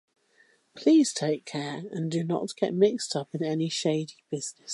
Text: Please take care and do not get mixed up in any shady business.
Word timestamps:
Please 0.75 1.13
take 1.13 1.45
care 1.45 1.83
and 1.91 2.09
do 2.09 2.23
not 2.23 2.55
get 2.55 2.73
mixed 2.73 3.15
up 3.15 3.35
in 3.35 3.43
any 3.43 3.69
shady 3.69 4.15
business. 4.31 4.69